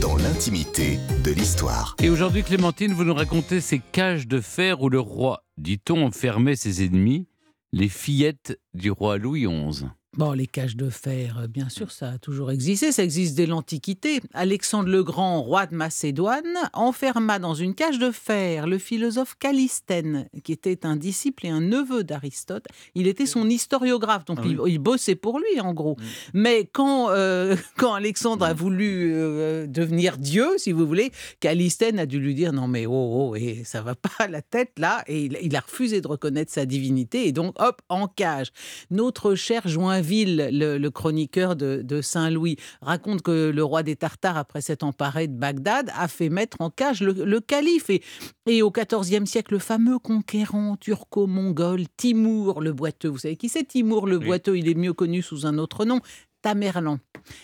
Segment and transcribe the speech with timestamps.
[0.00, 1.94] Dans l'intimité de l'histoire.
[2.02, 6.56] Et aujourd'hui, Clémentine, vous nous racontez ces cages de fer où le roi, dit-on, enfermait
[6.56, 7.28] ses ennemis,
[7.70, 9.84] les fillettes du roi Louis XI.
[10.16, 13.46] Bon, les cages de fer, euh, bien sûr, ça a toujours existé, ça existe dès
[13.46, 14.20] l'Antiquité.
[14.34, 20.28] Alexandre le Grand, roi de Macédoine, enferma dans une cage de fer le philosophe Calistène,
[20.42, 22.66] qui était un disciple et un neveu d'Aristote.
[22.96, 24.56] Il était son historiographe, donc Ah oui.
[24.66, 25.94] il, il bossait pour lui, en gros.
[25.94, 26.04] Mm.
[26.34, 32.06] Mais quand, euh, quand Alexandre a voulu euh, devenir Dieu, si vous voulez, Calistène a
[32.06, 35.26] dû lui dire non mais oh, oh et ça va pas la tête là, et
[35.26, 38.48] il, il a refusé de reconnaître sa divinité, et donc hop, en cage.
[38.90, 39.68] Notre cher
[40.00, 45.28] Le, le chroniqueur de, de Saint-Louis, raconte que le roi des Tartares, après s'être emparé
[45.28, 47.90] de Bagdad, a fait mettre en cage le, le calife.
[47.90, 48.02] Et,
[48.46, 53.08] et au XIVe siècle, le fameux conquérant turco-mongol Timour le Boiteux.
[53.08, 54.26] Vous savez qui c'est Timour le Oui.
[54.26, 54.56] Boiteux?
[54.56, 56.00] Il est mieux connu sous un autre nom.
[56.42, 56.98] Tamerlan.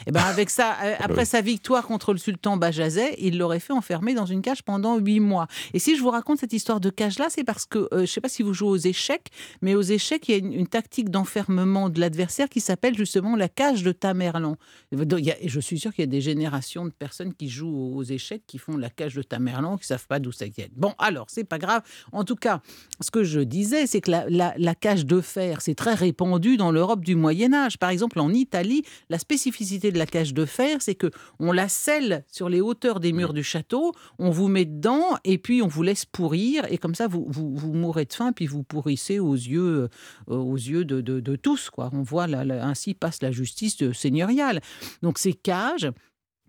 [0.06, 3.72] Et ben avec ça, euh, après sa victoire contre le sultan Bajazet, il l'aurait fait
[3.74, 5.46] enfermer dans une cage pendant huit mois.
[5.74, 8.06] Et si je vous raconte cette histoire de cage-là, c'est parce que, euh, je ne
[8.06, 9.28] sais pas si vous jouez aux échecs,
[9.60, 13.36] mais aux échecs, il y a une, une tactique d'enfermement de l'adversaire qui s'appelle justement
[13.36, 14.56] la cage de Tamerlan.
[14.92, 17.34] Donc, il y a- et je suis sûr qu'il y a des générations de personnes
[17.34, 20.32] qui jouent aux échecs qui font la cage de Tamerlan, qui ne savent pas d'où
[20.32, 20.66] ça vient.
[20.74, 21.82] Bon, alors, c'est pas grave.
[22.12, 22.62] En tout cas,
[23.00, 26.56] ce que je disais, c'est que la, la- la cage de fer, c'est très répandu
[26.56, 27.78] dans l'Europe du Moyen Âge.
[27.78, 31.68] Par exemple, en Italie, la spécificité de la cage de fer, c'est que on la
[31.68, 35.68] scelle sur les hauteurs des murs du château, on vous met dedans et puis on
[35.68, 39.18] vous laisse pourrir et comme ça vous, vous, vous mourrez de faim puis vous pourrissez
[39.18, 39.88] aux yeux,
[40.28, 41.70] euh, aux yeux de, de- de tous.
[41.70, 41.90] Quoi.
[41.92, 44.60] On voit là, là, ainsi passe la justice euh, seigneuriale.
[45.02, 45.90] Donc ces cages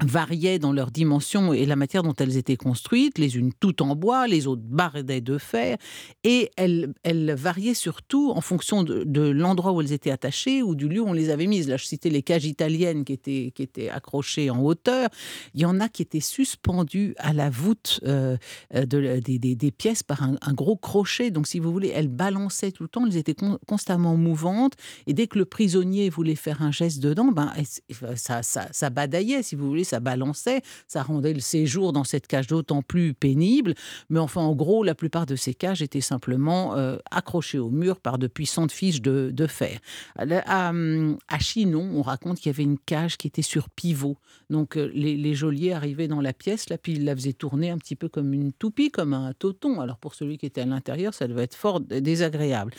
[0.06, 3.96] variaient dans leur dimension et la matière dont elles étaient construites, les unes toutes en
[3.96, 5.78] bois, les autres bardées de fer,
[6.24, 6.94] et elles,
[7.36, 11.14] variaient surtout en fonction de, l'endroit où elles étaient attachées ou du lieu où on
[11.14, 11.68] les avait mises.
[11.68, 15.10] Là, je citais les cages italiennes qui étaient, qui étaient accrochées en hauteur.
[15.56, 18.38] Il y en a qui étaient suspendues à la voûte euh,
[18.74, 21.30] des, des- pièces par un, gros crochet.
[21.32, 24.74] Donc, si vous voulez, elles balançaient tout le temps, elles étaient con- constamment mouvantes.
[25.08, 27.52] Et dès que le prisonnier voulait faire un geste dedans, ben,
[28.16, 30.62] ça, ça, ça badaillait, si vous voulez, ça balançait.
[30.88, 33.74] Ça rendait le séjour dans cette cage d'autant plus pénible.
[34.10, 38.00] Mais enfin, en gros, la plupart de ces cages étaient simplement euh, accrochées au mur
[38.00, 39.80] par de puissantes fiches de, fer.
[40.18, 44.18] À, hum, à Chinon, on raconte qu'il y avait une cage qui était sur pivot.
[44.50, 47.70] Donc, euh, les, les geôliers arrivaient dans la pièce, là, puis ils la faisaient tourner
[47.70, 49.80] un petit peu comme une toupie, comme un toton.
[49.80, 52.74] Alors, pour celui qui était à l'intérieur, ça devait être fort désagréable.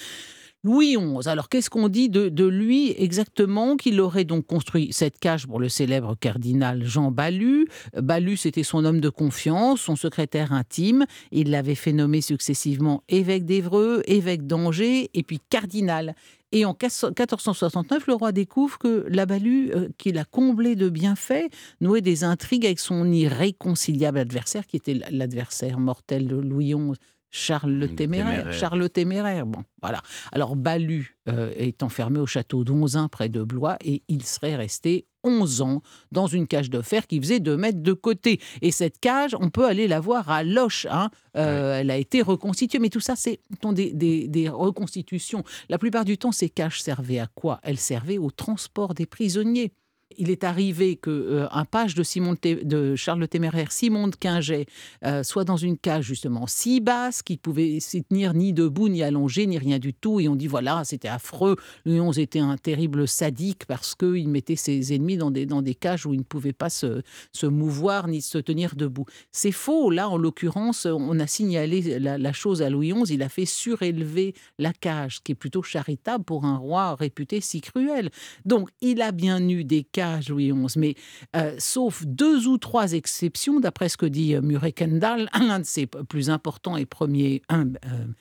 [0.65, 5.47] Louis XI, alors qu'est-ce qu'on dit de, lui exactement Qu'il aurait donc construit cette cage
[5.47, 7.69] pour le célèbre cardinal Jean Ballu.
[7.97, 11.07] Ballu, c'était son homme de confiance, son secrétaire intime.
[11.31, 16.17] Il l'avait fait nommer successivement évêque d'Évreux, évêque d'Angers et puis cardinal.
[16.51, 21.51] Et en 1469, le roi découvre que la Ballu, euh, qu'il a comblé de bienfaits,
[21.81, 26.99] nouait des intrigues avec son irréconciliable adversaire, qui était l'adversaire mortel de Louis XI,
[27.31, 28.31] Charles le Le Téméraire.
[28.39, 28.53] Téméraire.
[28.59, 30.01] Charles le Téméraire, bon, voilà.
[30.33, 35.07] Alors Ballu euh, est enfermé au château d'Onzin, près de Blois, et il serait resté
[35.25, 38.41] 11 ans dans une cage de fer qui faisait 2 mètres de côté.
[38.63, 40.87] Et cette cage, on peut aller la voir à Loche.
[40.91, 41.11] hein.
[41.37, 42.79] Euh, Elle a été reconstituée.
[42.79, 43.41] Mais tout ça, c'est
[43.73, 45.43] des- des reconstitutions.
[45.69, 47.61] La plupart du temps, ces cages servaient à quoi?
[47.63, 49.73] Elles servaient au transport des prisonniers.
[50.17, 54.17] Il est arrivé que euh, un page de, Simon de, Charles le Téméraire, Simon de
[54.17, 54.67] Quinget,
[55.05, 59.03] euh, soit dans une cage justement si basse qu'il pouvait s'y tenir ni debout, ni
[59.03, 60.19] allongé, ni rien du tout.
[60.19, 61.57] Et on dit voilà, c'était affreux.
[61.85, 65.75] Louis XI était un terrible sadique parce qu'il mettait ses ennemis dans des, dans des
[65.75, 67.03] cages où ils ne pouvaient pas se,
[67.33, 69.05] se mouvoir ni se tenir debout.
[69.31, 69.91] C'est faux.
[69.91, 73.15] Là, en l'occurrence, on a signalé la, la chose à Louis XI.
[73.15, 77.41] Il a fait surélever la cage, ce qui est plutôt charitable pour un roi réputé
[77.41, 78.11] si cruel.
[78.47, 79.85] Donc, il a bien eu des
[80.29, 80.95] Louis XI, mais
[81.37, 85.65] euh, sauf deux ou trois exceptions, d'après ce que dit euh, Murray Kendall, l'un de
[85.65, 87.65] ses plus importants et premiers euh,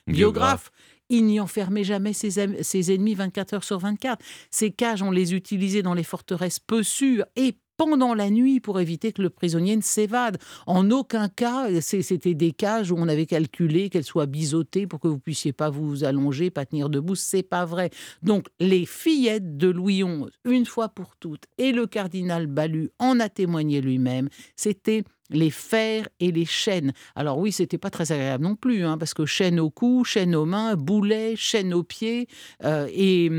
[0.07, 0.71] biographes.
[1.09, 4.21] Il n'y enfermait jamais ses, ses ennemis 24 heures sur 24.
[4.51, 8.79] Ces cages, on les utilisait dans les forteresses peu sûres et pendant la nuit pour
[8.79, 10.37] éviter que le prisonnier ne s'évade.
[10.65, 15.07] En aucun cas, c'était des cages où on avait calculé qu'elles soient biseautées pour que
[15.07, 17.15] vous puissiez pas vous allonger, pas tenir debout.
[17.15, 17.91] C'est pas vrai.
[18.23, 23.19] Donc, les fillettes de Louis XI, une fois pour toutes, et le cardinal Ballu en
[23.19, 26.93] a témoigné lui-même, c'était les fers et les chaînes.
[27.15, 30.35] Alors oui, c'était pas très agréable non plus, hein, parce que chaîne au cou, chaîne
[30.35, 32.27] aux mains, boulet, chaîne aux pieds,
[32.63, 33.29] euh, et,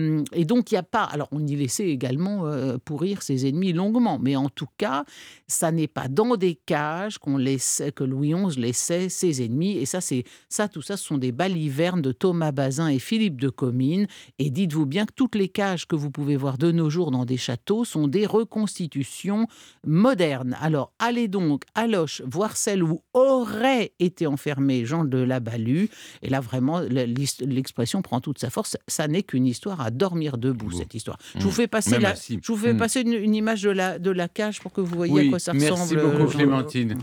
[0.44, 1.04] donc il n'y a pas.
[1.04, 5.04] Alors on y laissait également euh, pourrir ses ennemis longuement, mais en tout cas,
[5.46, 9.86] ça n'est pas dans des cages qu'on laissait, que Louis XI laissait ses ennemis, et
[9.86, 13.48] ça, c'est ça, tout ça, ce sont des balivernes de Thomas Bazin et Philippe de
[13.48, 14.06] Comines.
[14.38, 17.24] Et dites-vous bien que toutes les cages que vous pouvez voir de nos jours dans
[17.24, 19.46] des châteaux sont des reconstitutions
[19.86, 20.56] modernes.
[20.60, 25.88] Alors allez donc à Loche, voir celle où aurait été enfermé Jean de la Balue.
[26.22, 28.76] Et là, vraiment, l'expression prend toute sa force.
[28.88, 31.18] Ça n'est qu'une histoire à dormir debout, cette histoire.
[31.36, 31.52] Je vous mmh.
[31.52, 32.78] fais passer, la, je vous fais mmh.
[32.78, 35.52] passer une, image de la, de la cage pour que vous voyez à quoi ça
[35.52, 35.78] ressemble.
[35.78, 36.98] Merci beaucoup, Clémentine.